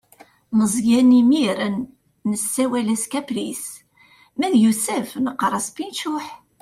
Meẓyan 0.57 1.17
imir-n 1.19 1.77
nessawal-as 2.29 3.03
kapris, 3.11 3.63
ma 4.37 4.47
yusef 4.63 5.09
neqqaṛ-as 5.25 5.67
pinčuḥ. 5.75 6.25